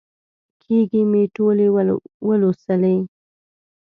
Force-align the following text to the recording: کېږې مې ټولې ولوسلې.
کېږې 0.61 1.01
مې 1.11 1.23
ټولې 1.35 1.67
ولوسلې. 2.29 2.95